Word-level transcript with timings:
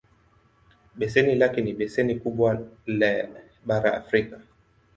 Beseni 0.95 1.35
lake 1.35 1.61
ni 1.61 1.73
beseni 1.73 2.15
kubwa 2.19 2.57
le 2.85 3.11
bara 3.65 3.89
la 3.91 3.97
Afrika. 3.97 4.41